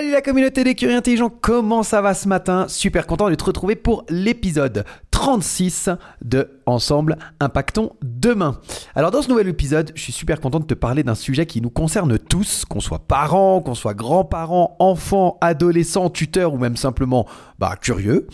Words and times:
Salut 0.00 0.12
la 0.12 0.22
communauté 0.22 0.64
des 0.64 0.74
curieux 0.74 0.96
intelligents, 0.96 1.28
comment 1.28 1.82
ça 1.82 2.00
va 2.00 2.14
ce 2.14 2.26
matin? 2.26 2.64
Super 2.68 3.06
content 3.06 3.28
de 3.28 3.34
te 3.34 3.44
retrouver 3.44 3.76
pour 3.76 4.06
l'épisode 4.08 4.86
36 5.10 5.90
de 6.24 6.58
Ensemble 6.64 7.18
Impactons 7.38 7.92
Demain. 8.00 8.58
Alors 8.94 9.10
dans 9.10 9.20
ce 9.20 9.28
nouvel 9.28 9.48
épisode, 9.48 9.92
je 9.94 10.00
suis 10.00 10.14
super 10.14 10.40
content 10.40 10.58
de 10.58 10.64
te 10.64 10.72
parler 10.72 11.02
d'un 11.02 11.14
sujet 11.14 11.44
qui 11.44 11.60
nous 11.60 11.68
concerne 11.68 12.18
tous, 12.18 12.64
qu'on 12.64 12.80
soit 12.80 13.00
parents, 13.00 13.60
qu'on 13.60 13.74
soit 13.74 13.92
grands-parents, 13.92 14.74
enfants, 14.78 15.36
adolescents, 15.42 16.08
tuteurs 16.08 16.54
ou 16.54 16.56
même 16.56 16.78
simplement 16.78 17.26
bah, 17.58 17.74
curieux. 17.78 18.26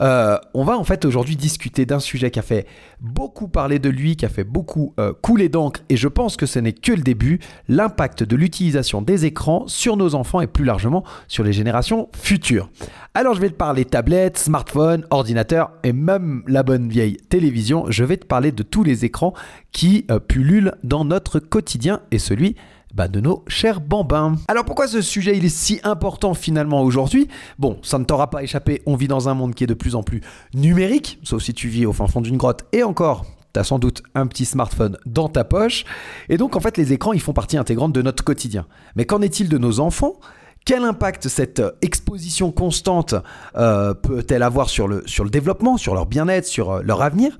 Euh, 0.00 0.38
on 0.54 0.64
va 0.64 0.78
en 0.78 0.84
fait 0.84 1.04
aujourd'hui 1.04 1.36
discuter 1.36 1.86
d'un 1.86 2.00
sujet 2.00 2.30
qui 2.30 2.38
a 2.38 2.42
fait 2.42 2.66
beaucoup 3.00 3.48
parler 3.48 3.78
de 3.78 3.88
lui, 3.88 4.16
qui 4.16 4.24
a 4.24 4.28
fait 4.28 4.44
beaucoup 4.44 4.94
euh, 4.98 5.12
couler 5.20 5.48
d'encre, 5.48 5.80
et 5.88 5.96
je 5.96 6.08
pense 6.08 6.36
que 6.36 6.46
ce 6.46 6.58
n'est 6.58 6.72
que 6.72 6.92
le 6.92 7.02
début, 7.02 7.38
l'impact 7.68 8.22
de 8.22 8.36
l'utilisation 8.36 9.02
des 9.02 9.24
écrans 9.24 9.64
sur 9.66 9.96
nos 9.96 10.14
enfants 10.14 10.40
et 10.40 10.46
plus 10.46 10.64
largement 10.64 11.04
sur 11.28 11.44
les 11.44 11.52
générations 11.52 12.08
futures. 12.14 12.68
Alors 13.14 13.34
je 13.34 13.40
vais 13.40 13.48
te 13.48 13.54
parler 13.54 13.84
tablettes, 13.84 14.38
smartphones, 14.38 15.06
ordinateurs 15.10 15.72
et 15.82 15.92
même 15.92 16.42
la 16.46 16.62
bonne 16.62 16.88
vieille 16.88 17.16
télévision. 17.28 17.86
Je 17.88 18.04
vais 18.04 18.18
te 18.18 18.26
parler 18.26 18.52
de 18.52 18.62
tous 18.62 18.84
les 18.84 19.04
écrans 19.04 19.32
qui 19.72 20.04
euh, 20.10 20.18
pullulent 20.18 20.74
dans 20.84 21.04
notre 21.04 21.38
quotidien 21.38 22.02
et 22.10 22.18
celui 22.18 22.56
bah, 22.94 23.08
de 23.08 23.20
nos 23.20 23.44
chers 23.46 23.80
bambins. 23.80 24.36
Alors 24.48 24.64
pourquoi 24.64 24.88
ce 24.88 25.02
sujet 25.02 25.36
il 25.36 25.44
est 25.44 25.48
si 25.48 25.80
important 25.84 26.34
finalement 26.34 26.82
aujourd'hui? 26.82 27.28
Bon, 27.58 27.78
ça 27.82 27.98
ne 27.98 28.04
t'aura 28.04 28.30
pas 28.30 28.42
échappé, 28.42 28.82
on 28.86 28.96
vit 28.96 29.08
dans 29.08 29.28
un 29.28 29.34
monde 29.34 29.54
qui 29.54 29.64
est 29.64 29.66
de 29.66 29.74
plus 29.74 29.94
en 29.94 30.02
plus 30.02 30.22
numérique, 30.54 31.18
sauf 31.22 31.42
si 31.42 31.52
tu 31.52 31.68
vis 31.68 31.86
au 31.86 31.92
fond 31.92 32.20
d'une 32.20 32.36
grotte 32.36 32.64
et 32.72 32.82
encore. 32.82 33.26
tu 33.56 33.60
as 33.60 33.64
sans 33.64 33.78
doute 33.78 34.02
un 34.14 34.26
petit 34.26 34.44
smartphone 34.44 34.98
dans 35.06 35.28
ta 35.28 35.44
poche. 35.44 35.84
Et 36.28 36.36
donc, 36.36 36.56
en 36.56 36.60
fait, 36.60 36.76
les 36.76 36.92
écrans, 36.92 37.14
ils 37.14 37.20
font 37.20 37.32
partie 37.32 37.56
intégrante 37.56 37.92
de 37.92 38.02
notre 38.02 38.22
quotidien. 38.22 38.66
Mais 38.96 39.06
qu'en 39.06 39.22
est-il 39.22 39.48
de 39.48 39.56
nos 39.56 39.80
enfants? 39.80 40.14
Quel 40.66 40.82
impact 40.82 41.28
cette 41.28 41.62
exposition 41.80 42.50
constante 42.50 43.14
euh, 43.56 43.94
peut-elle 43.94 44.42
avoir 44.42 44.68
sur 44.68 44.88
le, 44.88 45.04
sur 45.06 45.24
le 45.24 45.30
développement, 45.30 45.76
sur 45.76 45.94
leur 45.94 46.06
bien-être, 46.06 46.44
sur 46.44 46.70
euh, 46.70 46.82
leur 46.82 47.02
avenir? 47.02 47.38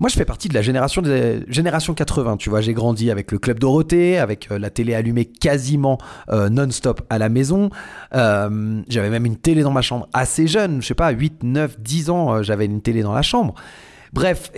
Moi, 0.00 0.08
je 0.08 0.14
fais 0.14 0.24
partie 0.24 0.48
de 0.48 0.54
la 0.54 0.62
génération 0.62 1.02
génération 1.48 1.92
80. 1.92 2.36
Tu 2.36 2.50
vois, 2.50 2.60
j'ai 2.60 2.72
grandi 2.72 3.10
avec 3.10 3.32
le 3.32 3.38
club 3.38 3.58
Dorothée, 3.58 4.18
avec 4.18 4.50
euh, 4.50 4.58
la 4.58 4.70
télé 4.70 4.94
allumée 4.94 5.24
quasiment 5.24 5.98
euh, 6.30 6.48
non-stop 6.48 7.02
à 7.10 7.18
la 7.18 7.28
maison. 7.28 7.70
Euh, 8.14 8.82
j'avais 8.88 9.10
même 9.10 9.26
une 9.26 9.36
télé 9.36 9.62
dans 9.62 9.72
ma 9.72 9.82
chambre 9.82 10.08
assez 10.12 10.46
jeune, 10.46 10.80
je 10.82 10.86
sais 10.86 10.94
pas, 10.94 11.10
8, 11.10 11.42
9, 11.42 11.80
10 11.80 12.10
ans, 12.10 12.42
j'avais 12.42 12.66
une 12.66 12.80
télé 12.80 13.02
dans 13.02 13.12
la 13.12 13.22
chambre. 13.22 13.54
Bref, 14.12 14.52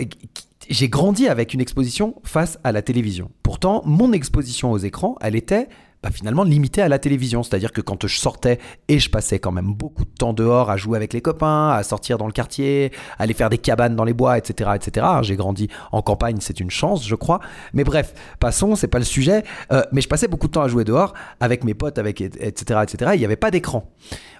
j'ai 0.69 0.89
grandi 0.89 1.27
avec 1.27 1.53
une 1.55 1.61
exposition 1.61 2.15
face 2.23 2.59
à 2.63 2.71
la 2.71 2.83
télévision. 2.83 3.31
Pourtant, 3.41 3.81
mon 3.85 4.13
exposition 4.13 4.71
aux 4.71 4.77
écrans, 4.77 5.15
elle 5.21 5.35
était 5.35 5.67
bah, 6.03 6.09
finalement 6.11 6.43
limité 6.43 6.81
à 6.81 6.87
la 6.87 6.99
télévision. 6.99 7.43
C'est-à-dire 7.43 7.71
que 7.71 7.81
quand 7.81 8.07
je 8.07 8.17
sortais 8.17 8.59
et 8.87 8.99
je 8.99 9.09
passais 9.09 9.39
quand 9.39 9.51
même 9.51 9.73
beaucoup 9.73 10.05
de 10.05 10.11
temps 10.11 10.33
dehors 10.33 10.69
à 10.69 10.77
jouer 10.77 10.97
avec 10.97 11.13
les 11.13 11.21
copains, 11.21 11.69
à 11.69 11.83
sortir 11.83 12.17
dans 12.17 12.25
le 12.25 12.31
quartier, 12.31 12.91
à 13.19 13.23
aller 13.23 13.33
faire 13.33 13.49
des 13.49 13.57
cabanes 13.57 13.95
dans 13.95 14.03
les 14.03 14.13
bois, 14.13 14.37
etc., 14.37 14.71
etc. 14.75 15.05
J'ai 15.21 15.35
grandi 15.35 15.69
en 15.91 16.01
campagne, 16.01 16.37
c'est 16.39 16.59
une 16.59 16.71
chance, 16.71 17.07
je 17.07 17.15
crois. 17.15 17.39
Mais 17.73 17.83
bref, 17.83 18.13
passons, 18.39 18.75
c'est 18.75 18.87
pas 18.87 18.99
le 18.99 19.05
sujet. 19.05 19.43
Euh, 19.71 19.83
mais 19.91 20.01
je 20.01 20.07
passais 20.07 20.27
beaucoup 20.27 20.47
de 20.47 20.53
temps 20.53 20.63
à 20.63 20.67
jouer 20.67 20.83
dehors 20.83 21.13
avec 21.39 21.63
mes 21.63 21.73
potes, 21.73 21.99
avec 21.99 22.21
etc., 22.21 22.79
etc. 22.83 23.11
Il 23.13 23.19
n'y 23.19 23.25
avait 23.25 23.35
pas 23.35 23.51
d'écran. 23.51 23.91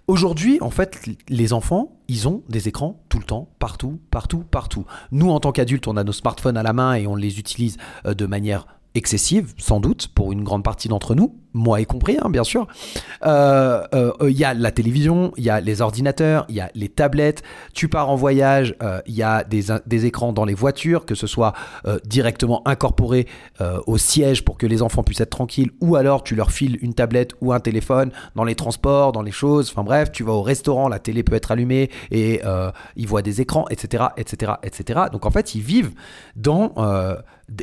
Aujourd'hui, 0.07 0.57
en 0.61 0.71
fait, 0.71 0.99
les 1.29 1.53
enfants, 1.53 1.99
ils 2.07 2.27
ont 2.27 2.43
des 2.49 2.67
écrans 2.67 3.03
tout 3.07 3.19
le 3.19 3.23
temps, 3.23 3.49
partout, 3.59 4.01
partout, 4.09 4.39
partout. 4.39 4.85
Nous, 5.11 5.29
en 5.29 5.39
tant 5.39 5.51
qu'adultes, 5.51 5.87
on 5.87 5.95
a 5.95 6.03
nos 6.03 6.11
smartphones 6.11 6.57
à 6.57 6.63
la 6.63 6.73
main 6.73 6.95
et 6.95 7.07
on 7.07 7.15
les 7.15 7.39
utilise 7.39 7.77
euh, 8.05 8.13
de 8.13 8.25
manière 8.25 8.65
excessive, 8.95 9.53
sans 9.57 9.79
doute, 9.79 10.07
pour 10.09 10.31
une 10.31 10.43
grande 10.43 10.63
partie 10.63 10.87
d'entre 10.87 11.15
nous, 11.15 11.35
moi 11.53 11.81
y 11.81 11.85
compris, 11.85 12.17
hein, 12.21 12.29
bien 12.29 12.43
sûr. 12.43 12.67
Il 13.21 13.27
euh, 13.27 13.83
euh, 13.93 14.31
y 14.31 14.43
a 14.43 14.53
la 14.53 14.71
télévision, 14.71 15.33
il 15.37 15.43
y 15.43 15.49
a 15.49 15.59
les 15.59 15.81
ordinateurs, 15.81 16.45
il 16.49 16.55
y 16.55 16.61
a 16.61 16.71
les 16.75 16.89
tablettes. 16.89 17.43
Tu 17.73 17.87
pars 17.87 18.09
en 18.09 18.15
voyage, 18.15 18.75
il 18.81 18.85
euh, 18.85 19.01
y 19.07 19.23
a 19.23 19.43
des, 19.43 19.65
des, 19.85 20.05
écrans 20.05 20.33
dans 20.33 20.45
les 20.45 20.53
voitures, 20.53 21.05
que 21.05 21.15
ce 21.15 21.27
soit 21.27 21.53
directement 22.05 22.67
incorporé 22.67 23.27
au 23.85 23.97
siège 23.97 24.43
pour 24.43 24.57
que 24.57 24.65
les 24.65 24.81
enfants 24.81 25.03
puissent 25.03 25.21
être 25.21 25.29
tranquilles, 25.29 25.71
ou 25.81 25.95
alors 25.95 26.23
tu 26.23 26.35
leur 26.35 26.51
files 26.51 26.77
une 26.81 26.93
tablette 26.93 27.33
ou 27.41 27.53
un 27.53 27.59
téléphone 27.59 28.11
dans 28.35 28.43
les 28.43 28.55
transports, 28.55 29.11
dans 29.11 29.21
les 29.21 29.31
choses. 29.31 29.69
Enfin 29.71 29.83
bref, 29.83 30.11
tu 30.11 30.23
vas 30.23 30.33
au 30.33 30.41
restaurant, 30.41 30.87
la 30.87 30.99
télé 30.99 31.23
peut 31.23 31.35
être 31.35 31.51
allumée 31.51 31.89
et 32.09 32.41
ils 32.95 33.07
voient 33.07 33.21
des 33.21 33.41
écrans, 33.41 33.65
etc., 33.69 34.05
etc., 34.17 34.53
etc. 34.63 35.01
Donc 35.11 35.25
en 35.25 35.31
fait, 35.31 35.55
ils 35.55 35.61
vivent 35.61 35.91
dans 36.35 36.73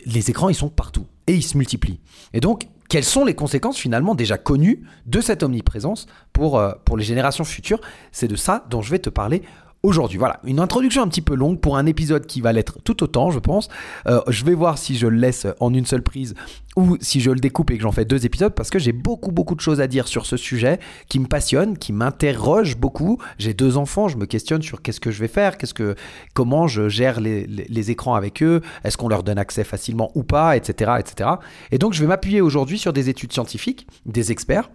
les 0.06 0.30
écrans, 0.30 0.48
ils 0.48 0.54
sont 0.54 0.70
partout 0.70 1.06
et 1.28 1.34
ils 1.34 1.42
se 1.42 1.56
multiplient. 1.56 2.00
Et 2.32 2.40
donc 2.40 2.66
quelles 2.88 3.04
sont 3.04 3.24
les 3.24 3.34
conséquences 3.34 3.76
finalement 3.76 4.14
déjà 4.14 4.38
connues 4.38 4.82
de 5.06 5.20
cette 5.20 5.42
omniprésence 5.42 6.06
pour, 6.32 6.58
euh, 6.58 6.72
pour 6.84 6.96
les 6.96 7.04
générations 7.04 7.44
futures? 7.44 7.80
C'est 8.12 8.28
de 8.28 8.36
ça 8.36 8.66
dont 8.70 8.80
je 8.80 8.90
vais 8.90 8.98
te 8.98 9.10
parler 9.10 9.42
aujourd'hui. 9.82 10.18
Voilà, 10.18 10.40
une 10.44 10.60
introduction 10.60 11.02
un 11.02 11.08
petit 11.08 11.22
peu 11.22 11.34
longue 11.34 11.60
pour 11.60 11.76
un 11.76 11.86
épisode 11.86 12.26
qui 12.26 12.40
va 12.40 12.52
l'être 12.52 12.78
tout 12.84 13.02
autant, 13.02 13.30
je 13.30 13.38
pense. 13.38 13.68
Euh, 14.06 14.20
je 14.28 14.44
vais 14.44 14.54
voir 14.54 14.78
si 14.78 14.96
je 14.96 15.06
le 15.06 15.16
laisse 15.16 15.46
en 15.60 15.72
une 15.72 15.86
seule 15.86 16.02
prise 16.02 16.34
ou 16.76 16.96
si 17.00 17.20
je 17.20 17.30
le 17.30 17.40
découpe 17.40 17.70
et 17.70 17.76
que 17.76 17.82
j'en 17.82 17.92
fais 17.92 18.04
deux 18.04 18.24
épisodes 18.24 18.54
parce 18.54 18.70
que 18.70 18.78
j'ai 18.78 18.92
beaucoup 18.92 19.32
beaucoup 19.32 19.54
de 19.54 19.60
choses 19.60 19.80
à 19.80 19.86
dire 19.86 20.06
sur 20.06 20.26
ce 20.26 20.36
sujet 20.36 20.78
qui 21.08 21.18
me 21.18 21.26
passionne, 21.26 21.78
qui 21.78 21.92
m'interroge 21.92 22.76
beaucoup. 22.76 23.18
J'ai 23.38 23.54
deux 23.54 23.76
enfants, 23.76 24.08
je 24.08 24.16
me 24.16 24.26
questionne 24.26 24.62
sur 24.62 24.82
qu'est-ce 24.82 25.00
que 25.00 25.10
je 25.10 25.20
vais 25.20 25.28
faire, 25.28 25.58
qu'est-ce 25.58 25.74
que, 25.74 25.96
comment 26.34 26.66
je 26.66 26.88
gère 26.88 27.20
les, 27.20 27.46
les 27.46 27.90
écrans 27.90 28.14
avec 28.14 28.42
eux, 28.42 28.60
est-ce 28.84 28.96
qu'on 28.96 29.08
leur 29.08 29.22
donne 29.22 29.38
accès 29.38 29.64
facilement 29.64 30.10
ou 30.14 30.22
pas, 30.22 30.56
etc., 30.56 30.92
etc. 30.98 31.30
Et 31.72 31.78
donc 31.78 31.94
je 31.94 32.00
vais 32.00 32.06
m'appuyer 32.06 32.40
aujourd'hui 32.40 32.78
sur 32.78 32.92
des 32.92 33.08
études 33.08 33.32
scientifiques, 33.32 33.86
des 34.06 34.32
experts 34.32 34.70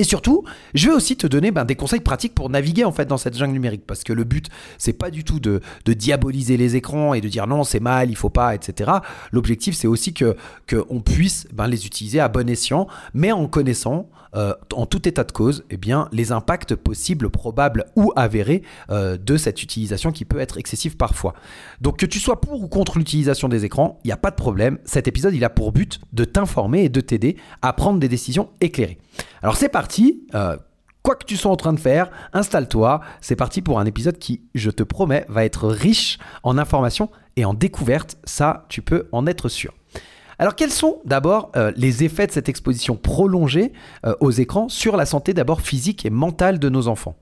et 0.00 0.04
surtout, 0.04 0.44
je 0.72 0.88
vais 0.88 0.94
aussi 0.94 1.18
te 1.18 1.26
donner 1.26 1.50
ben, 1.50 1.66
des 1.66 1.76
conseils 1.76 2.00
pratiques 2.00 2.34
pour 2.34 2.48
naviguer 2.48 2.84
en 2.84 2.90
fait 2.90 3.04
dans 3.04 3.18
cette 3.18 3.36
jungle 3.36 3.52
numérique, 3.52 3.82
parce 3.86 4.02
que 4.02 4.14
le 4.14 4.24
but 4.24 4.48
c'est 4.78 4.94
pas 4.94 5.10
du 5.10 5.24
tout 5.24 5.40
de, 5.40 5.60
diaboliser 5.84 6.56
les 6.56 6.74
écrans 6.74 7.12
et 7.12 7.20
de 7.20 7.28
dire 7.28 7.46
non 7.46 7.64
c'est 7.64 7.80
mal, 7.80 8.08
il 8.08 8.16
faut 8.16 8.30
pas, 8.30 8.54
etc. 8.54 8.92
L'objectif 9.30 9.76
c'est 9.76 9.86
aussi 9.86 10.14
que 10.14 10.38
qu'on 10.66 11.02
puisse 11.02 11.46
ben, 11.52 11.66
les 11.66 11.84
utiliser 11.84 12.18
à 12.18 12.28
bon 12.28 12.48
escient, 12.48 12.86
mais 13.12 13.30
en 13.30 13.46
connaissant 13.46 14.08
euh, 14.36 14.54
en 14.74 14.86
tout 14.86 15.06
état 15.08 15.24
de 15.24 15.32
cause, 15.32 15.64
eh 15.70 15.78
les 16.12 16.32
impacts 16.32 16.76
possibles, 16.76 17.28
probables 17.30 17.84
ou 17.96 18.12
avérés 18.16 18.62
euh, 18.90 19.18
de 19.18 19.36
cette 19.36 19.62
utilisation 19.62 20.12
qui 20.12 20.24
peut 20.24 20.38
être 20.38 20.56
excessive 20.56 20.96
parfois. 20.96 21.34
Donc 21.80 21.98
que 21.98 22.06
tu 22.06 22.20
sois 22.20 22.40
pour 22.40 22.62
ou 22.62 22.68
contre 22.68 22.96
l'utilisation 22.96 23.48
des 23.48 23.64
écrans, 23.64 23.98
il 24.04 24.08
n'y 24.08 24.12
a 24.12 24.16
pas 24.16 24.30
de 24.30 24.36
problème. 24.36 24.78
Cet 24.84 25.08
épisode, 25.08 25.34
il 25.34 25.44
a 25.44 25.50
pour 25.50 25.72
but 25.72 26.00
de 26.12 26.24
t'informer 26.24 26.84
et 26.84 26.88
de 26.88 27.00
t'aider 27.00 27.36
à 27.60 27.72
prendre 27.72 27.98
des 27.98 28.08
décisions 28.08 28.50
éclairées. 28.60 28.98
Alors 29.42 29.56
c'est 29.56 29.68
parti. 29.68 29.89
Euh, 30.34 30.56
quoi 31.02 31.14
que 31.14 31.24
tu 31.24 31.36
sois 31.36 31.50
en 31.50 31.56
train 31.56 31.72
de 31.72 31.80
faire, 31.80 32.10
installe-toi. 32.32 33.00
C'est 33.20 33.36
parti 33.36 33.62
pour 33.62 33.78
un 33.78 33.86
épisode 33.86 34.18
qui, 34.18 34.42
je 34.54 34.70
te 34.70 34.82
promets, 34.82 35.26
va 35.28 35.44
être 35.44 35.68
riche 35.68 36.18
en 36.42 36.58
informations 36.58 37.10
et 37.36 37.44
en 37.44 37.54
découvertes. 37.54 38.16
Ça, 38.24 38.66
tu 38.68 38.82
peux 38.82 39.08
en 39.12 39.26
être 39.26 39.48
sûr. 39.48 39.72
Alors 40.38 40.54
quels 40.56 40.72
sont 40.72 41.00
d'abord 41.04 41.52
euh, 41.54 41.70
les 41.76 42.02
effets 42.02 42.26
de 42.26 42.32
cette 42.32 42.48
exposition 42.48 42.96
prolongée 42.96 43.74
euh, 44.06 44.14
aux 44.20 44.30
écrans 44.30 44.70
sur 44.70 44.96
la 44.96 45.04
santé 45.04 45.34
d'abord 45.34 45.60
physique 45.60 46.06
et 46.06 46.10
mentale 46.10 46.58
de 46.58 46.70
nos 46.70 46.88
enfants? 46.88 47.14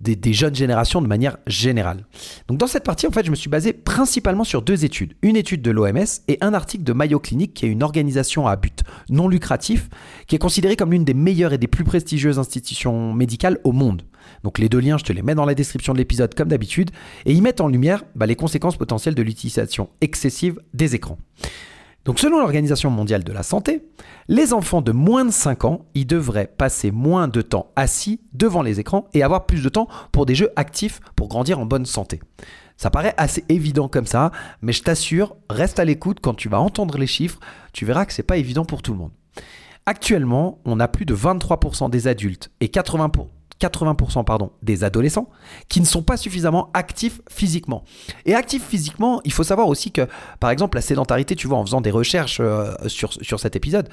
Des, 0.00 0.32
jeunes 0.32 0.54
générations 0.54 1.00
de 1.00 1.06
manière 1.06 1.36
générale. 1.46 2.06
Donc 2.48 2.58
dans 2.58 2.66
cette 2.66 2.84
partie, 2.84 3.06
en 3.06 3.10
fait, 3.10 3.24
je 3.24 3.30
me 3.30 3.36
suis 3.36 3.50
basé 3.50 3.72
principalement 3.72 4.44
sur 4.44 4.62
deux 4.62 4.84
études. 4.84 5.14
Une 5.22 5.36
étude 5.36 5.62
de 5.62 5.70
l'OMS 5.70 6.04
et 6.28 6.38
un 6.40 6.54
article 6.54 6.84
de 6.84 6.92
Mayo 6.92 7.18
Clinic, 7.18 7.54
qui 7.54 7.66
est 7.66 7.70
une 7.70 7.82
organisation 7.82 8.46
à 8.46 8.56
but 8.56 8.82
non 9.08 9.28
lucratif, 9.28 9.88
qui 10.26 10.36
est 10.36 10.38
considérée 10.38 10.76
comme 10.76 10.92
l'une 10.92 11.04
des 11.04 11.14
meilleures 11.14 11.52
et 11.52 11.58
des 11.58 11.68
plus 11.68 11.84
prestigieuses 11.84 12.38
institutions 12.38 13.12
médicales 13.12 13.58
au 13.64 13.72
monde. 13.72 14.02
Donc 14.42 14.58
les 14.58 14.68
deux 14.68 14.80
liens, 14.80 14.98
je 14.98 15.04
te 15.04 15.12
les 15.12 15.22
mets 15.22 15.34
dans 15.34 15.44
la 15.44 15.54
description 15.54 15.92
de 15.92 15.98
l'épisode 15.98 16.34
comme 16.34 16.48
d'habitude, 16.48 16.90
et 17.26 17.32
ils 17.32 17.42
mettent 17.42 17.60
en 17.60 17.68
lumière 17.68 18.04
bah, 18.14 18.26
les 18.26 18.36
conséquences 18.36 18.76
potentielles 18.76 19.14
de 19.14 19.22
l'utilisation 19.22 19.88
excessive 20.00 20.60
des 20.72 20.94
écrans. 20.94 21.18
Donc 22.04 22.18
selon 22.18 22.38
l'Organisation 22.38 22.90
mondiale 22.90 23.24
de 23.24 23.32
la 23.32 23.42
santé, 23.42 23.82
les 24.28 24.52
enfants 24.52 24.82
de 24.82 24.92
moins 24.92 25.24
de 25.24 25.30
5 25.30 25.64
ans, 25.64 25.86
ils 25.94 26.06
devraient 26.06 26.46
passer 26.46 26.90
moins 26.90 27.28
de 27.28 27.40
temps 27.40 27.72
assis 27.76 28.20
devant 28.34 28.62
les 28.62 28.78
écrans 28.78 29.08
et 29.14 29.22
avoir 29.22 29.46
plus 29.46 29.62
de 29.62 29.68
temps 29.70 29.88
pour 30.12 30.26
des 30.26 30.34
jeux 30.34 30.50
actifs 30.56 31.00
pour 31.16 31.28
grandir 31.28 31.58
en 31.58 31.64
bonne 31.64 31.86
santé. 31.86 32.20
Ça 32.76 32.90
paraît 32.90 33.14
assez 33.16 33.44
évident 33.48 33.88
comme 33.88 34.06
ça, 34.06 34.32
mais 34.60 34.72
je 34.72 34.82
t'assure, 34.82 35.36
reste 35.48 35.78
à 35.78 35.84
l'écoute 35.84 36.18
quand 36.20 36.34
tu 36.34 36.48
vas 36.48 36.60
entendre 36.60 36.98
les 36.98 37.06
chiffres, 37.06 37.38
tu 37.72 37.86
verras 37.86 38.04
que 38.04 38.12
c'est 38.12 38.22
pas 38.22 38.36
évident 38.36 38.64
pour 38.64 38.82
tout 38.82 38.92
le 38.92 38.98
monde. 38.98 39.12
Actuellement, 39.86 40.60
on 40.64 40.80
a 40.80 40.88
plus 40.88 41.06
de 41.06 41.14
23% 41.14 41.88
des 41.88 42.08
adultes 42.08 42.50
et 42.60 42.66
80%, 42.66 43.28
80% 43.60 44.24
pardon, 44.24 44.50
des 44.62 44.84
adolescents 44.84 45.28
qui 45.68 45.80
ne 45.80 45.86
sont 45.86 46.02
pas 46.02 46.16
suffisamment 46.16 46.70
actifs 46.74 47.20
physiquement. 47.30 47.84
Et 48.26 48.34
actifs 48.34 48.64
physiquement, 48.64 49.20
il 49.24 49.32
faut 49.32 49.44
savoir 49.44 49.68
aussi 49.68 49.90
que, 49.92 50.06
par 50.40 50.50
exemple, 50.50 50.76
la 50.76 50.82
sédentarité, 50.82 51.36
tu 51.36 51.46
vois, 51.46 51.58
en 51.58 51.64
faisant 51.64 51.80
des 51.80 51.90
recherches 51.90 52.38
euh, 52.40 52.74
sur, 52.86 53.12
sur 53.12 53.40
cet 53.40 53.56
épisode, 53.56 53.88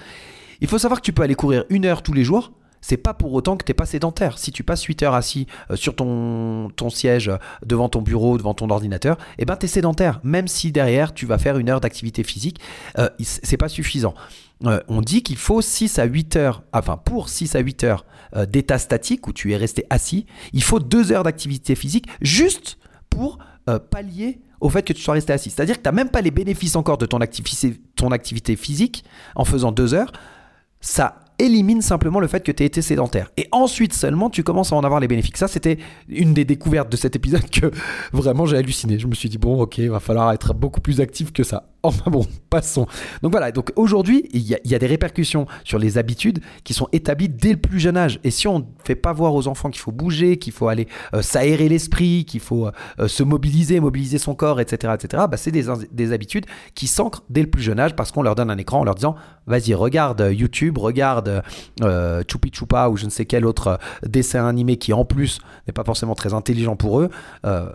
il 0.62 0.68
faut 0.68 0.78
savoir 0.78 1.02
que 1.02 1.06
tu 1.06 1.13
peux 1.13 1.24
aller 1.24 1.36
courir 1.36 1.66
une 1.69 1.86
heure 1.86 2.04
tous 2.04 2.13
les 2.13 2.24
jours. 2.24 2.52
C'est 2.81 2.98
pas 2.98 3.13
pour 3.13 3.34
autant 3.34 3.58
que 3.58 3.63
tu 3.63 3.69
n'es 3.69 3.75
pas 3.75 3.86
sédentaire. 3.86 4.40
Si 4.40 4.52
tu 4.52 4.63
passes 4.63 4.84
8 4.84 5.04
heures 5.04 5.13
assis 5.13 5.46
euh, 5.69 5.75
sur 5.75 5.96
ton, 5.96 6.69
ton 6.75 6.90
siège, 6.90 7.30
euh, 7.30 7.38
devant 7.63 7.90
ton 7.90 8.02
bureau, 8.02 8.38
devant 8.38 8.56
ton 8.56 8.69
ordinateur, 8.69 9.18
eh 9.38 9.46
ben 9.46 9.56
tu 9.56 9.66
es 9.66 9.69
sédentaire. 9.69 10.19
Même 10.24 10.48
si 10.48 10.72
derrière 10.72 11.13
tu 11.13 11.25
vas 11.25 11.38
faire 11.38 11.58
une 11.58 11.69
heure 11.69 11.80
d'activité 11.80 12.24
physique, 12.24 12.60
euh, 12.98 13.10
c'est 13.19 13.58
pas 13.58 13.69
suffisant. 13.69 14.16
On 14.88 15.02
dit 15.02 15.24
qu'il 15.24 15.38
faut 15.38 15.62
6 15.62 16.00
à 16.00 16.06
8 16.06 16.36
heures, 16.36 16.63
enfin 16.74 16.98
pour 16.98 17.30
6 17.30 17.56
à 17.56 17.60
8 17.60 17.84
heures 17.84 18.06
euh, 18.36 18.46
d'état 18.46 18.78
statique 18.78 19.28
où 19.28 19.34
tu 19.34 19.52
es 19.52 19.58
resté 19.58 19.86
assis, 19.90 20.25
il 20.54 20.63
faut 20.63 20.80
deux 20.80 21.12
heures 21.12 21.24
d'activité 21.24 21.75
physique 21.75 22.08
juste 22.22 22.78
pour 23.10 23.40
euh, 23.69 23.80
pallier 23.80 24.42
au 24.62 24.69
fait 24.69 24.84
que 24.84 24.94
tu 24.94 25.02
sois 25.02 25.16
resté 25.16 25.34
assis. 25.34 25.50
C'est-à-dire 25.50 25.78
que 25.78 25.81
tu 25.81 25.88
n'as 25.88 25.96
même 25.96 26.10
pas 26.10 26.22
les 26.22 26.31
bénéfices 26.31 26.75
encore 26.75 26.98
de 26.98 27.06
ton 27.06 27.19
activité, 27.19 27.81
ton 27.96 28.12
activité 28.12 28.56
physique 28.56 29.04
en 29.36 29.44
faisant 29.44 29.72
deux 29.72 29.94
heures. 29.94 30.12
Ça 30.80 31.19
élimine 31.40 31.81
simplement 31.81 32.19
le 32.19 32.28
fait 32.28 32.42
que 32.42 32.52
tu 32.52 32.63
aies 32.63 32.68
été 32.68 32.81
sédentaire. 32.81 33.31
Et 33.38 33.48
ensuite 33.52 33.94
seulement, 33.94 34.30
tu 34.30 34.44
commences 34.44 34.72
à 34.72 34.75
en 34.75 34.84
avoir 34.84 35.00
les 35.00 35.08
bénéfices. 35.08 35.36
Ça, 35.36 35.48
c'était 35.48 35.78
une 36.08 36.34
des 36.34 36.46
découvertes 36.46 36.92
de 36.92 36.98
cet 36.98 37.16
épisode 37.16 37.50
que 37.50 37.72
vraiment 38.13 38.46
j'ai 38.46 38.58
halluciné. 38.58 39.00
Je 39.00 39.08
me 39.08 39.16
suis 39.16 39.30
dit, 39.30 39.38
bon, 39.38 39.60
ok, 39.62 39.80
il 39.80 39.90
va 39.90 40.00
falloir 40.00 40.31
être 40.31 40.54
beaucoup 40.54 40.81
plus 40.81 41.02
actif 41.02 41.34
que 41.34 41.44
ça. 41.44 41.70
Enfin 41.83 42.12
bon, 42.12 42.25
passons. 42.51 42.86
Donc 43.24 43.31
voilà, 43.31 43.51
donc 43.51 43.72
aujourd'hui, 43.75 44.30
il 44.33 44.42
y, 44.42 44.75
a 44.75 44.80
des 44.80 44.86
répercussions 44.86 45.48
sur 45.63 45.80
les 45.80 45.98
habitudes 45.98 46.39
qui 46.63 46.75
sont 46.75 46.88
établies 46.92 47.28
dès 47.28 47.51
le 47.51 47.57
plus 47.57 47.80
jeune 47.80 47.98
âge. 47.98 48.19
Et 48.24 48.30
si 48.30 48.48
on 48.48 48.60
ne 48.60 48.66
fait 48.83 48.95
pas 48.95 49.13
voir 49.13 49.33
aux 49.33 49.48
enfants 49.48 49.72
qu'il 49.72 49.81
faut 49.81 49.92
bouger, 49.92 50.38
qu'il 50.38 50.54
faut 50.54 50.68
aller 50.68 50.88
euh, 51.16 51.24
s'aérer 51.24 51.69
l'esprit, 51.69 52.25
qu'il 52.25 52.39
faut 52.39 52.68
euh, 53.00 53.07
se 53.07 53.24
mobiliser, 53.24 53.80
mobiliser 53.80 54.19
son 54.19 54.36
corps, 54.36 54.60
etc., 54.60 54.94
etc., 54.94 55.24
bah, 55.30 55.38
c'est 55.38 55.51
des, 55.51 56.12
habitudes 56.12 56.45
qui 56.75 56.86
s'ancrent 56.86 57.24
dès 57.30 57.42
le 57.42 57.50
plus 57.50 57.63
jeune 57.63 57.80
âge 57.80 57.95
parce 57.95 58.12
qu'on 58.12 58.22
leur 58.22 58.36
donne 58.36 58.51
un 58.51 58.57
écran 58.57 58.81
en 58.81 58.84
leur 58.84 58.95
disant, 58.95 59.16
vas-y, 59.48 59.74
regarde 59.74 60.30
YouTube, 60.31 60.77
regarde 60.77 61.42
euh, 61.81 62.24
Choupi 62.30 62.51
Choupa 62.54 62.89
ou 62.89 62.98
je 62.98 63.06
ne 63.06 63.10
sais 63.10 63.25
quel 63.25 63.45
autre 63.45 63.80
dessin 64.06 64.45
animé 64.45 64.77
qui 64.77 64.94
en 64.94 65.06
plus 65.06 65.39
n'est 65.68 65.74
pas 65.74 65.84
forcément 65.84 66.13
très 66.13 66.34
intelligent 66.34 66.75
pour 66.75 67.00
eux, 67.00 67.10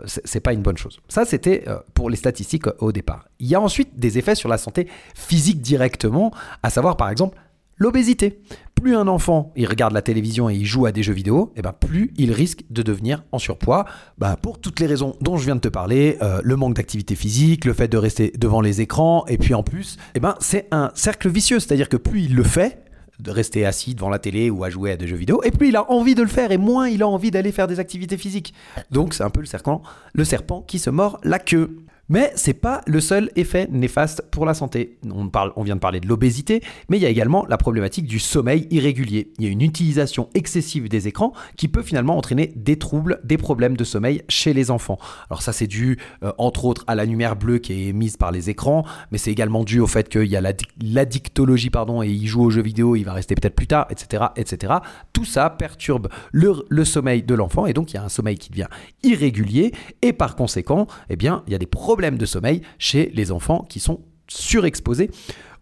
c'est 0.05 0.41
pas 0.41 0.52
une 0.52 0.62
bonne 0.62 0.76
chose. 0.76 1.00
Ça, 1.09 1.25
c'était 1.25 1.64
pour 1.94 2.11
les 2.11 2.17
statistiques 2.17 2.67
au 2.79 2.93
départ. 2.93 3.26
Il 3.38 3.47
y 3.47 3.55
a 3.55 3.61
ensuite 3.61 3.95
des 3.96 4.19
effets 4.19 4.34
sur 4.34 4.48
la 4.48 4.58
santé 4.58 4.88
physique 5.14 5.60
directement, 5.60 6.32
à 6.62 6.70
savoir 6.70 6.96
par 6.96 7.10
exemple 7.10 7.38
l'obésité. 7.76 8.40
Plus 8.75 8.94
un 8.94 9.08
enfant 9.08 9.52
il 9.56 9.66
regarde 9.66 9.94
la 9.94 10.02
télévision 10.02 10.50
et 10.50 10.54
il 10.54 10.66
joue 10.66 10.87
à 10.87 10.93
des 10.93 11.02
jeux 11.02 11.12
vidéo, 11.12 11.52
et 11.56 11.60
eh 11.60 11.62
ben 11.62 11.72
plus 11.72 12.12
il 12.16 12.32
risque 12.32 12.64
de 12.70 12.82
devenir 12.82 13.25
en 13.32 13.38
surpoids. 13.38 13.87
Bah, 14.19 14.37
pour 14.40 14.60
toutes 14.60 14.81
les 14.81 14.87
raisons 14.87 15.16
dont 15.20 15.37
je 15.37 15.44
viens 15.44 15.56
de 15.56 15.60
te 15.60 15.69
parler, 15.69 16.19
euh, 16.22 16.40
le 16.44 16.56
manque 16.56 16.75
d'activité 16.75 17.14
physique, 17.14 17.64
le 17.64 17.72
fait 17.72 17.88
de 17.88 17.96
rester 17.96 18.32
devant 18.38 18.60
les 18.60 18.81
écrans, 18.81 19.25
et 19.28 19.38
puis 19.38 19.54
en 19.54 19.62
plus, 19.62 19.96
et 19.96 20.16
eh 20.16 20.20
ben 20.20 20.34
c'est 20.40 20.69
un 20.72 20.90
cercle 20.94 21.28
vicieux, 21.28 21.58
c'est-à-dire 21.58 21.88
que 21.88 21.96
plus 21.96 22.25
il 22.25 22.34
le 22.34 22.42
fait, 22.42 22.82
de 23.19 23.31
rester 23.31 23.64
assis 23.64 23.94
devant 23.94 24.10
la 24.10 24.19
télé 24.19 24.50
ou 24.50 24.62
à 24.64 24.70
jouer 24.70 24.92
à 24.92 24.96
des 24.96 25.06
jeux 25.06 25.16
vidéo, 25.16 25.40
et 25.42 25.50
plus 25.50 25.69
il 25.69 25.76
a 25.76 25.90
envie 25.90 26.14
de 26.14 26.22
le 26.22 26.28
faire, 26.28 26.52
et 26.52 26.58
moins 26.58 26.88
il 26.88 27.02
a 27.02 27.08
envie 27.08 27.31
d'aller 27.31 27.52
faire 27.52 27.66
des 27.66 27.81
activités 27.81 28.19
physiques. 28.19 28.52
Donc 28.90 29.14
c'est 29.14 29.25
un 29.25 29.31
peu 29.31 29.40
le 29.40 29.46
serpent, 29.46 29.82
le 30.12 30.25
serpent 30.25 30.62
qui 30.62 30.78
se 30.78 30.90
mord 30.90 31.19
la 31.22 31.38
queue. 31.38 31.78
Mais 32.08 32.32
c'est 32.37 32.55
pas 32.55 32.82
le 32.87 33.00
seul 33.00 33.31
effet 33.35 33.67
néfaste 33.70 34.23
pour 34.31 34.47
la 34.47 34.55
santé. 34.55 34.99
On, 35.11 35.62
vient 35.64 35.75
de 35.75 35.81
parler 35.81 35.99
de 35.99 36.06
l'obésité, 36.06 36.62
mais 36.88 36.99
il 36.99 37.03
y 37.03 37.06
a 37.06 37.08
également 37.08 37.44
la 37.47 37.56
problématique 37.56 38.06
du 38.06 38.20
sommeil 38.20 38.69
irrégulier. 38.70 39.32
Il 39.38 39.44
y 39.44 39.49
a 39.49 39.50
une 39.50 39.62
utilisation 39.62 40.29
excessive 40.35 40.88
des 40.88 41.08
écrans 41.08 41.32
qui 41.56 41.67
peut 41.67 41.82
finalement 41.82 42.17
entraîner 42.17 42.53
des 42.55 42.79
troubles, 42.79 43.20
des 43.25 43.38
problèmes 43.38 43.76
de 43.76 43.82
sommeil 43.82 44.23
chez 44.29 44.53
les 44.53 44.70
enfants. 44.70 44.99
Alors 45.31 45.43
ça 45.43 45.53
c'est 45.53 45.67
dû 45.67 45.99
euh, 46.23 46.32
entre 46.38 46.64
autres 46.64 46.85
à 46.87 46.94
la 46.94 47.05
lumière 47.05 47.35
bleue 47.35 47.58
qui 47.58 47.73
est 47.73 47.87
émise 47.87 48.17
par 48.17 48.31
les 48.31 48.50
écrans, 48.50 48.85
mais 49.11 49.19
c'est 49.19 49.32
également 49.32 49.64
dû 49.64 49.81
au 49.81 49.88
fait 49.88 50.09
qu'il 50.09 50.26
y 50.26 50.37
a 50.37 50.43
l'addictologie 50.81 51.70
pardon 51.70 52.02
et 52.02 52.09
il 52.09 52.26
joue 52.29 52.44
aux 52.44 52.50
jeux 52.50 52.62
vidéo, 52.62 52.94
il 52.94 53.05
va 53.05 53.14
rester 53.14 53.35
peut-être 53.35 53.56
plus 53.56 53.67
tard, 53.67 53.87
etc., 53.91 54.26
etc. 54.37 54.75
Tout 55.12 55.25
ça 55.25 55.50
perturbe 55.50 56.09
le, 56.31 56.55
le 56.69 56.85
sommeil 56.85 57.25
de 57.25 57.35
l'enfant 57.35 57.67
et 57.67 57.73
donc 57.73 57.93
il 57.93 57.97
y 57.97 57.99
a 57.99 58.05
un 58.05 58.09
sommeil 58.09 58.38
qui 58.38 58.50
devient 58.50 58.69
irrégulier 59.02 59.73
et 60.02 60.12
par 60.12 60.37
conséquent, 60.37 60.87
eh 61.11 61.17
bien 61.17 61.43
il 61.49 61.52
y 61.52 61.56
a 61.56 61.59
des 61.59 61.67
problèmes 61.67 61.95
de 61.96 62.26
sommeil 62.26 62.62
chez 62.78 63.10
les 63.14 63.32
enfants 63.32 63.64
qui 63.69 63.81
sont 63.81 64.00
surexposés 64.28 65.10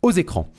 aux 0.02 0.10
écrans. 0.10 0.50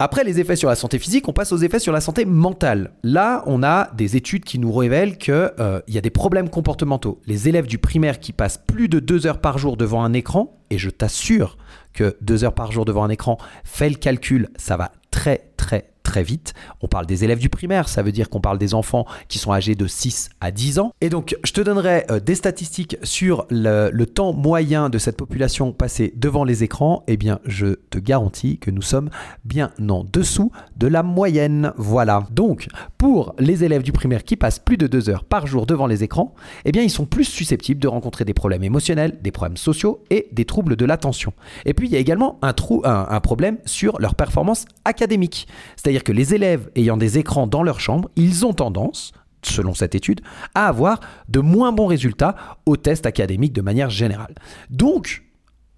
Après 0.00 0.22
les 0.22 0.38
effets 0.38 0.54
sur 0.54 0.68
la 0.68 0.76
santé 0.76 1.00
physique, 1.00 1.26
on 1.26 1.32
passe 1.32 1.50
aux 1.50 1.56
effets 1.56 1.80
sur 1.80 1.92
la 1.92 2.00
santé 2.00 2.24
mentale. 2.24 2.92
Là, 3.02 3.42
on 3.46 3.64
a 3.64 3.90
des 3.94 4.16
études 4.16 4.44
qui 4.44 4.60
nous 4.60 4.72
révèlent 4.72 5.18
qu'il 5.18 5.34
euh, 5.34 5.80
y 5.88 5.98
a 5.98 6.00
des 6.00 6.10
problèmes 6.10 6.48
comportementaux. 6.50 7.20
Les 7.26 7.48
élèves 7.48 7.66
du 7.66 7.78
primaire 7.78 8.20
qui 8.20 8.32
passent 8.32 8.62
plus 8.64 8.88
de 8.88 9.00
deux 9.00 9.26
heures 9.26 9.40
par 9.40 9.58
jour 9.58 9.76
devant 9.76 10.04
un 10.04 10.12
écran, 10.12 10.56
et 10.70 10.78
je 10.78 10.88
t'assure 10.88 11.58
que 11.94 12.16
deux 12.20 12.44
heures 12.44 12.54
par 12.54 12.70
jour 12.70 12.84
devant 12.84 13.02
un 13.02 13.08
écran, 13.08 13.38
fais 13.64 13.88
le 13.88 13.96
calcul, 13.96 14.50
ça 14.56 14.76
va 14.76 14.92
très 15.10 15.50
très 15.56 15.90
très 16.08 16.22
vite. 16.22 16.54
On 16.80 16.88
parle 16.88 17.04
des 17.04 17.24
élèves 17.24 17.38
du 17.38 17.50
primaire, 17.50 17.86
ça 17.86 18.02
veut 18.02 18.12
dire 18.12 18.30
qu'on 18.30 18.40
parle 18.40 18.56
des 18.56 18.72
enfants 18.72 19.04
qui 19.28 19.38
sont 19.38 19.52
âgés 19.52 19.74
de 19.74 19.86
6 19.86 20.30
à 20.40 20.50
10 20.50 20.78
ans. 20.78 20.94
Et 21.02 21.10
donc, 21.10 21.36
je 21.44 21.52
te 21.52 21.60
donnerai 21.60 22.06
euh, 22.10 22.18
des 22.18 22.34
statistiques 22.34 22.96
sur 23.02 23.46
le, 23.50 23.90
temps 24.06 24.32
moyen 24.32 24.88
de 24.88 24.96
cette 24.96 25.18
population 25.18 25.72
passée 25.72 26.14
devant 26.16 26.44
les 26.44 26.64
écrans. 26.64 27.04
Eh 27.08 27.18
bien, 27.18 27.40
je 27.44 27.74
te 27.90 27.98
garantis 27.98 28.56
que 28.56 28.70
nous 28.70 28.80
sommes 28.80 29.10
bien 29.44 29.70
en 29.86 30.02
dessous 30.02 30.50
de 30.78 30.86
la 30.86 31.02
moyenne. 31.02 31.74
Voilà. 31.76 32.26
Donc, 32.30 32.68
pour 32.96 33.34
les 33.38 33.64
élèves 33.64 33.82
du 33.82 33.92
primaire 33.92 34.24
qui 34.24 34.36
passent 34.36 34.58
plus 34.58 34.78
de 34.78 34.86
2 34.86 35.10
heures 35.10 35.24
par 35.24 35.46
jour 35.46 35.66
devant 35.66 35.86
les 35.86 36.04
écrans, 36.04 36.34
eh 36.64 36.72
bien, 36.72 36.82
ils 36.82 36.90
sont 36.90 37.04
plus 37.04 37.24
susceptibles 37.24 37.80
de 37.80 37.88
rencontrer 37.88 38.24
des 38.24 38.32
problèmes 38.32 38.64
émotionnels, 38.64 39.18
des 39.20 39.30
problèmes 39.30 39.58
sociaux 39.58 40.02
et 40.08 40.28
des 40.32 40.46
troubles 40.46 40.76
de 40.76 40.86
l'attention. 40.86 41.34
Et 41.66 41.74
puis, 41.74 41.86
il 41.86 41.92
y 41.92 41.96
a 41.96 42.00
également 42.00 42.38
un, 42.40 42.54
trou, 42.54 42.80
un 42.86 43.20
problème 43.20 43.58
sur 43.66 44.00
leur 44.00 44.14
performance 44.14 44.64
académique. 44.86 45.46
C'est-à-dire 45.76 45.97
que 46.04 46.12
les 46.12 46.34
élèves 46.34 46.70
ayant 46.76 46.96
des 46.96 47.18
écrans 47.18 47.46
dans 47.46 47.62
leur 47.62 47.80
chambre, 47.80 48.10
ils 48.16 48.46
ont 48.46 48.52
tendance, 48.52 49.12
selon 49.42 49.74
cette 49.74 49.94
étude, 49.94 50.20
à 50.54 50.68
avoir 50.68 51.00
de 51.28 51.40
moins 51.40 51.72
bons 51.72 51.86
résultats 51.86 52.36
aux 52.66 52.76
tests 52.76 53.06
académiques 53.06 53.52
de 53.52 53.62
manière 53.62 53.90
générale. 53.90 54.34
Donc, 54.70 55.24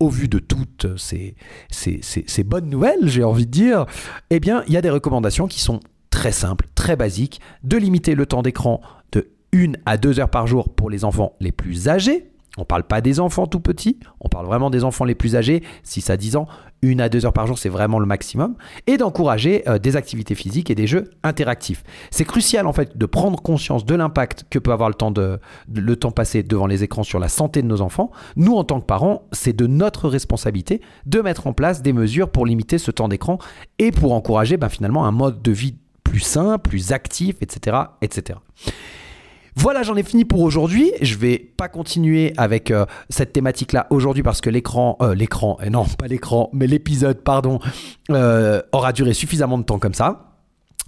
au 0.00 0.08
vu 0.08 0.28
de 0.28 0.38
toutes 0.38 0.86
ces, 0.96 1.34
bonnes 2.44 2.70
nouvelles, 2.70 3.06
j'ai 3.06 3.22
envie 3.22 3.46
de 3.46 3.50
dire, 3.50 3.86
eh 4.30 4.40
bien, 4.40 4.64
il 4.66 4.72
y 4.72 4.76
a 4.76 4.82
des 4.82 4.90
recommandations 4.90 5.46
qui 5.46 5.60
sont 5.60 5.80
très 6.08 6.32
simples, 6.32 6.66
très 6.74 6.96
basiques, 6.96 7.40
de 7.62 7.76
limiter 7.76 8.14
le 8.14 8.26
temps 8.26 8.42
d'écran 8.42 8.80
de 9.12 9.30
1 9.54 9.72
à 9.84 9.98
2 9.98 10.20
heures 10.20 10.30
par 10.30 10.46
jour 10.46 10.70
pour 10.70 10.90
les 10.90 11.04
enfants 11.04 11.34
les 11.38 11.52
plus 11.52 11.88
âgés, 11.88 12.29
on 12.56 12.64
parle 12.64 12.82
pas 12.82 13.00
des 13.00 13.20
enfants 13.20 13.46
tout 13.46 13.60
petits, 13.60 13.98
on 14.20 14.28
parle 14.28 14.46
vraiment 14.46 14.70
des 14.70 14.84
enfants 14.84 15.04
les 15.04 15.14
plus 15.14 15.36
âgés, 15.36 15.62
6 15.84 16.10
à 16.10 16.16
10 16.16 16.36
ans, 16.36 16.46
une 16.82 17.00
à 17.00 17.08
deux 17.08 17.26
heures 17.26 17.32
par 17.32 17.46
jour, 17.46 17.58
c'est 17.58 17.68
vraiment 17.68 17.98
le 17.98 18.06
maximum, 18.06 18.54
et 18.86 18.96
d'encourager 18.96 19.68
euh, 19.68 19.78
des 19.78 19.96
activités 19.96 20.34
physiques 20.34 20.70
et 20.70 20.74
des 20.74 20.86
jeux 20.86 21.10
interactifs. 21.22 21.84
C'est 22.10 22.24
crucial 22.24 22.66
en 22.66 22.72
fait 22.72 22.96
de 22.96 23.06
prendre 23.06 23.40
conscience 23.40 23.84
de 23.84 23.94
l'impact 23.94 24.44
que 24.50 24.58
peut 24.58 24.72
avoir 24.72 24.88
le 24.88 24.94
temps, 25.96 26.10
passé 26.10 26.42
devant 26.42 26.66
les 26.66 26.82
écrans 26.82 27.02
sur 27.02 27.18
la 27.18 27.28
santé 27.28 27.62
de 27.62 27.66
nos 27.66 27.82
enfants. 27.82 28.10
Nous, 28.36 28.54
en 28.54 28.64
tant 28.64 28.80
que 28.80 28.86
parents, 28.86 29.28
c'est 29.32 29.54
de 29.54 29.66
notre 29.66 30.08
responsabilité 30.08 30.80
de 31.06 31.20
mettre 31.20 31.46
en 31.46 31.52
place 31.52 31.82
des 31.82 31.92
mesures 31.92 32.30
pour 32.30 32.46
limiter 32.46 32.78
ce 32.78 32.90
temps 32.90 33.08
d'écran 33.08 33.38
et 33.78 33.92
pour 33.92 34.12
encourager 34.12 34.56
ben, 34.56 34.68
finalement 34.68 35.04
un 35.04 35.12
mode 35.12 35.42
de 35.42 35.52
vie 35.52 35.76
plus 36.02 36.20
sain, 36.20 36.58
plus 36.58 36.92
actif, 36.92 37.36
etc. 37.40 37.76
Voilà, 39.56 39.82
j'en 39.82 39.96
ai 39.96 40.02
fini 40.02 40.24
pour 40.24 40.40
aujourd'hui. 40.40 40.92
Je 41.00 41.16
vais 41.16 41.38
pas 41.38 41.68
continuer 41.68 42.32
avec 42.36 42.70
euh, 42.70 42.86
cette 43.08 43.32
thématique-là 43.32 43.86
aujourd'hui 43.90 44.22
parce 44.22 44.40
que 44.40 44.50
l'écran, 44.50 44.96
euh, 45.02 45.14
l'écran, 45.14 45.58
et 45.62 45.70
non 45.70 45.84
pas 45.84 46.06
l'écran, 46.06 46.50
mais 46.52 46.66
l'épisode, 46.66 47.22
pardon, 47.22 47.58
euh, 48.10 48.62
aura 48.72 48.92
duré 48.92 49.12
suffisamment 49.12 49.58
de 49.58 49.64
temps 49.64 49.78
comme 49.78 49.94
ça. 49.94 50.26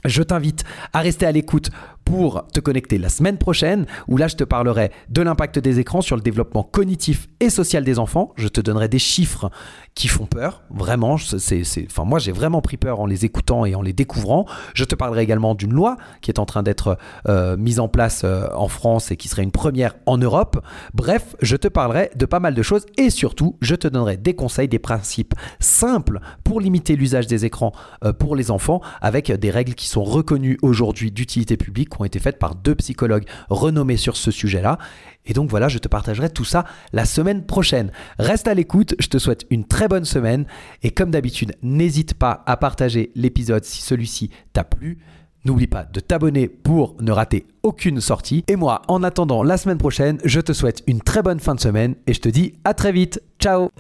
Je 0.05 0.23
t'invite 0.23 0.65
à 0.93 1.01
rester 1.01 1.27
à 1.27 1.33
l'écoute 1.33 1.71
pour 2.05 2.47
te 2.49 2.61
connecter 2.61 2.99
la 2.99 3.09
semaine 3.09 3.39
prochaine 3.39 3.87
où 4.09 4.17
là 4.17 4.29
je 4.29 4.37
te 4.37 4.45
parlerai 4.45 4.91
de 5.09 5.23
l'impact 5.23 5.59
des 5.59 5.79
écrans 5.79 6.01
sur 6.01 6.17
le 6.17 6.23
développement 6.23 6.63
cognitif 6.63 7.29
et 7.41 7.51
social 7.51 7.85
des 7.85 7.99
enfants. 7.99 8.33
Je 8.37 8.49
te 8.49 8.61
donnerai 8.61 8.89
des 8.89 8.99
chiffres 8.99 9.51
qui 9.95 10.09
font 10.09 10.27
peur, 10.27 10.63
vraiment. 10.71 11.17
C'est, 11.19 11.63
enfin, 11.87 12.05
moi 12.05 12.19
j'ai 12.19 12.33
vraiment 12.33 12.63
pris 12.63 12.77
peur 12.77 13.01
en 13.01 13.07
les 13.07 13.25
écoutant 13.25 13.65
et 13.65 13.75
en 13.75 13.83
les 13.83 13.93
découvrant. 13.93 14.47
Je 14.75 14.85
te 14.85 14.95
parlerai 14.95 15.23
également 15.23 15.55
d'une 15.55 15.73
loi 15.73 15.97
qui 16.21 16.31
est 16.31 16.39
en 16.39 16.47
train 16.47 16.63
d'être 16.63 16.99
euh, 17.29 17.57
mise 17.57 17.81
en 17.81 17.89
place 17.89 18.23
euh, 18.25 18.47
en 18.55 18.69
France 18.69 19.11
et 19.11 19.17
qui 19.17 19.29
serait 19.29 19.43
une 19.43 19.53
première 19.53 19.95
en 20.07 20.19
Europe. 20.19 20.65
Bref, 20.95 21.37
je 21.43 21.57
te 21.57 21.69
parlerai 21.69 22.11
de 22.17 22.27
pas 22.27 22.41
mal 22.41 22.55
de 22.55 22.63
choses 22.63 22.87
et 22.97 23.11
surtout, 23.11 23.57
je 23.61 23.75
te 23.75 23.89
donnerai 23.89 24.17
des 24.17 24.35
conseils, 24.35 24.69
des 24.69 24.79
principes 24.79 25.35
simples 25.61 26.21
pour 26.45 26.61
limiter 26.61 26.97
l'usage 26.97 27.27
des 27.27 27.45
écrans 27.45 27.73
euh, 28.05 28.13
pour 28.13 28.37
les 28.37 28.51
enfants 28.51 28.81
avec 29.01 29.31
des 29.31 29.51
règles 29.51 29.75
qui 29.75 29.89
sont 29.89 30.05
reconnues 30.05 30.59
aujourd'hui 30.63 31.11
d'utilité 31.11 31.57
publique, 31.57 31.89
ont 32.03 32.05
été 32.05 32.19
faites 32.19 32.39
par 32.39 32.55
deux 32.55 32.75
psychologues 32.75 33.25
renommés 33.49 33.97
sur 33.97 34.17
ce 34.17 34.31
sujet-là. 34.31 34.79
Et 35.25 35.33
donc 35.33 35.49
voilà, 35.51 35.69
je 35.69 35.79
te 35.79 35.89
partagerai 35.89 36.31
tout 36.31 36.45
ça 36.45 36.65
la 36.93 37.05
semaine 37.05 37.47
prochaine. 37.47 37.93
Reste 38.19 38.49
à 38.49 38.55
l'écoute, 38.55 38.95
je 38.99 39.09
te 39.09 39.19
souhaite 39.19 39.47
une 39.51 39.65
très 39.65 39.89
bonne 39.89 40.05
semaine 40.05 40.47
et 40.83 40.91
comme 40.91 41.11
d'habitude, 41.11 41.55
n'hésite 41.63 42.15
pas 42.15 42.43
à 42.47 42.57
partager 42.57 43.13
l'épisode 43.15 43.65
si 43.65 43.83
celui-ci 43.83 44.31
t'a 44.53 44.65
plu. 44.65 44.99
N'oublie 45.45 45.67
pas 45.67 45.85
de 45.85 45.99
t'abonner 45.99 46.47
pour 46.49 46.97
ne 47.01 47.11
rater 47.11 47.47
aucune 47.65 48.01
sortie. 48.01 48.45
Et 48.47 48.55
moi, 48.55 48.83
en 48.87 49.03
attendant 49.03 49.43
la 49.43 49.57
semaine 49.57 49.79
prochaine, 49.79 50.19
je 50.25 50.41
te 50.41 50.53
souhaite 50.53 50.85
une 50.87 51.01
très 51.01 51.23
bonne 51.23 51.41
fin 51.41 51.57
de 51.57 51.61
semaine 51.61 51.97
et 52.07 52.15
je 52.15 52.21
te 52.21 52.29
dis 52.29 52.55
à 52.65 52.75
très 52.75 52.93
vite. 52.93 53.21
Ciao 53.41 53.71